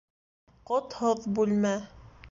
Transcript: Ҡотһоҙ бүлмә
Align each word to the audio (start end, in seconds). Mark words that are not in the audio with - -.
Ҡотһоҙ 0.71 1.29
бүлмә 1.37 1.79